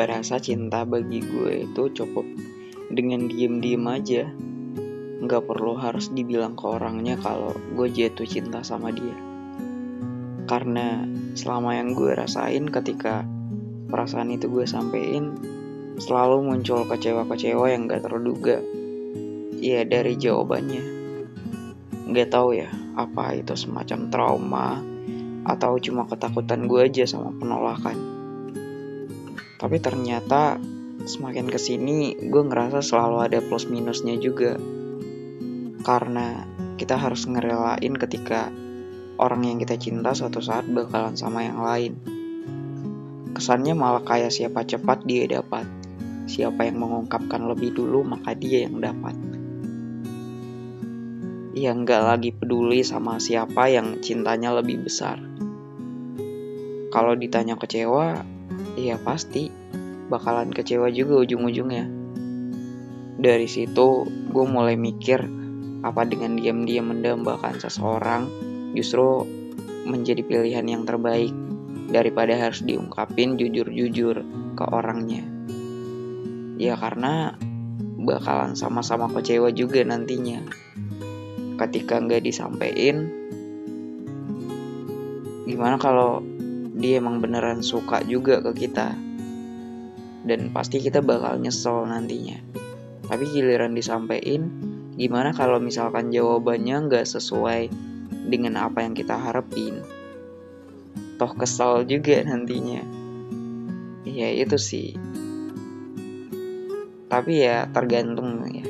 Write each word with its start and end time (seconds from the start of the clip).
ngerasa 0.00 0.40
cinta 0.40 0.88
bagi 0.88 1.20
gue 1.20 1.68
itu 1.68 1.92
cukup 1.92 2.24
dengan 2.88 3.28
diem-diem 3.28 3.84
aja. 3.84 4.24
Nggak 5.20 5.44
perlu 5.44 5.76
harus 5.76 6.08
dibilang 6.08 6.56
ke 6.56 6.64
orangnya 6.64 7.20
kalau 7.20 7.52
gue 7.76 7.92
jatuh 7.92 8.24
cinta 8.24 8.64
sama 8.64 8.96
dia. 8.96 9.12
Karena 10.48 11.04
selama 11.36 11.76
yang 11.76 11.92
gue 11.92 12.16
rasain 12.16 12.64
ketika 12.72 13.28
perasaan 13.92 14.32
itu 14.32 14.48
gue 14.48 14.64
sampein, 14.64 15.36
selalu 16.00 16.48
muncul 16.48 16.88
kecewa-kecewa 16.88 17.68
yang 17.68 17.84
gak 17.84 18.08
terduga. 18.08 18.64
Iya 19.60 19.84
dari 19.84 20.16
jawabannya. 20.16 20.82
Gak 22.08 22.32
tahu 22.32 22.56
ya, 22.56 22.72
apa 22.96 23.36
itu 23.36 23.52
semacam 23.52 24.08
trauma 24.08 24.80
atau 25.44 25.76
cuma 25.76 26.08
ketakutan 26.08 26.64
gue 26.64 26.88
aja 26.88 27.04
sama 27.04 27.36
penolakan. 27.36 28.19
Tapi 29.60 29.76
ternyata 29.76 30.56
semakin 31.04 31.44
ke 31.52 31.60
sini 31.60 32.16
gue 32.16 32.42
ngerasa 32.48 32.80
selalu 32.80 33.28
ada 33.28 33.38
plus 33.44 33.68
minusnya 33.68 34.16
juga. 34.16 34.56
Karena 35.84 36.48
kita 36.80 36.96
harus 36.96 37.28
ngerelain 37.28 37.92
ketika 38.00 38.48
orang 39.20 39.44
yang 39.44 39.60
kita 39.60 39.76
cinta 39.76 40.16
suatu 40.16 40.40
saat 40.40 40.64
bakalan 40.64 41.12
sama 41.12 41.44
yang 41.44 41.60
lain. 41.60 41.92
Kesannya 43.36 43.76
malah 43.76 44.00
kayak 44.00 44.32
siapa 44.32 44.64
cepat 44.64 45.04
dia 45.04 45.28
dapat. 45.28 45.68
Siapa 46.24 46.64
yang 46.64 46.80
mengungkapkan 46.80 47.44
lebih 47.44 47.76
dulu 47.76 48.00
maka 48.00 48.32
dia 48.32 48.64
yang 48.64 48.80
dapat. 48.80 49.12
Ya 51.52 51.76
nggak 51.76 52.00
lagi 52.00 52.30
peduli 52.32 52.80
sama 52.80 53.20
siapa 53.20 53.68
yang 53.68 54.00
cintanya 54.00 54.56
lebih 54.56 54.88
besar. 54.88 55.20
Kalau 56.88 57.12
ditanya 57.12 57.60
kecewa, 57.60 58.24
ya 58.78 58.98
pasti 59.00 59.50
bakalan 60.10 60.50
kecewa 60.50 60.90
juga 60.90 61.22
ujung-ujungnya. 61.22 61.86
Dari 63.20 63.46
situ 63.46 64.06
gue 64.08 64.44
mulai 64.46 64.74
mikir 64.74 65.22
apa 65.80 66.04
dengan 66.04 66.36
diam-diam 66.36 66.92
mendambakan 66.92 67.56
seseorang 67.56 68.28
justru 68.76 69.24
menjadi 69.88 70.20
pilihan 70.24 70.66
yang 70.68 70.82
terbaik 70.84 71.32
daripada 71.90 72.36
harus 72.36 72.62
diungkapin 72.62 73.40
jujur-jujur 73.40 74.16
ke 74.54 74.64
orangnya. 74.68 75.24
Ya 76.60 76.76
karena 76.76 77.34
bakalan 78.00 78.56
sama-sama 78.56 79.08
kecewa 79.10 79.50
juga 79.52 79.80
nantinya. 79.84 80.44
Ketika 81.60 82.00
nggak 82.00 82.24
disampaikan, 82.24 83.08
gimana 85.44 85.76
kalau 85.76 86.24
dia 86.80 86.98
emang 86.98 87.20
beneran 87.20 87.60
suka 87.60 88.00
juga 88.02 88.40
ke 88.40 88.66
kita? 88.66 88.96
Dan 90.24 90.50
pasti 90.50 90.80
kita 90.80 91.04
bakal 91.04 91.38
nyesel 91.38 91.84
nantinya. 91.86 92.40
Tapi 93.06 93.24
giliran 93.30 93.76
disampaikan, 93.76 94.48
gimana 94.96 95.36
kalau 95.36 95.60
misalkan 95.60 96.08
jawabannya 96.08 96.88
nggak 96.88 97.06
sesuai 97.06 97.68
dengan 98.26 98.58
apa 98.58 98.82
yang 98.82 98.96
kita 98.96 99.14
harapin? 99.14 99.84
Toh 101.20 101.32
kesel 101.36 101.84
juga 101.84 102.24
nantinya. 102.24 102.82
Ya 104.08 104.32
itu 104.32 104.56
sih 104.56 104.96
tapi 107.10 107.42
ya 107.42 107.66
tergantung 107.66 108.46
ya 108.46 108.62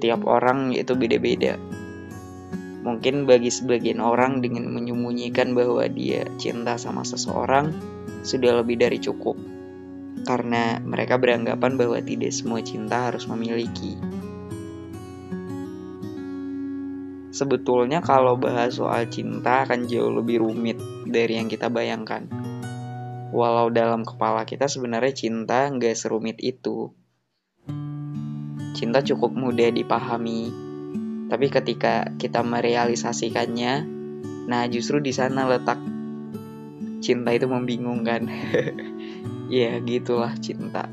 tiap 0.00 0.24
orang 0.24 0.72
itu 0.72 0.96
beda-beda 0.96 1.60
mungkin 2.84 3.24
bagi 3.24 3.48
sebagian 3.48 3.98
orang 4.04 4.44
dengan 4.44 4.68
menyembunyikan 4.68 5.56
bahwa 5.56 5.88
dia 5.88 6.28
cinta 6.36 6.76
sama 6.76 7.00
seseorang 7.00 7.72
sudah 8.20 8.60
lebih 8.60 8.76
dari 8.76 9.00
cukup. 9.00 9.40
Karena 10.28 10.76
mereka 10.84 11.16
beranggapan 11.16 11.80
bahwa 11.80 11.98
tidak 12.04 12.32
semua 12.36 12.60
cinta 12.60 13.08
harus 13.08 13.24
memiliki. 13.24 13.96
Sebetulnya 17.34 17.98
kalau 17.98 18.38
bahas 18.38 18.78
soal 18.78 19.10
cinta 19.10 19.66
akan 19.66 19.90
jauh 19.90 20.12
lebih 20.14 20.44
rumit 20.44 20.78
dari 21.08 21.34
yang 21.40 21.50
kita 21.50 21.66
bayangkan. 21.66 22.30
Walau 23.34 23.74
dalam 23.74 24.06
kepala 24.06 24.46
kita 24.46 24.70
sebenarnya 24.70 25.10
cinta 25.10 25.66
nggak 25.66 25.98
serumit 25.98 26.38
itu. 26.38 26.94
Cinta 28.78 29.02
cukup 29.02 29.34
mudah 29.34 29.74
dipahami. 29.74 30.63
Tapi 31.24 31.46
ketika 31.48 32.12
kita 32.20 32.44
merealisasikannya, 32.44 33.74
nah 34.48 34.62
justru 34.68 35.00
di 35.00 35.12
sana 35.12 35.48
letak 35.48 35.80
cinta 37.04 37.32
itu 37.36 37.44
membingungkan. 37.44 38.28
ya, 39.52 39.80
gitulah 39.84 40.32
cinta. 40.40 40.88